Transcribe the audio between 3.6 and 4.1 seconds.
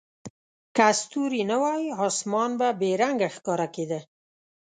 کېده.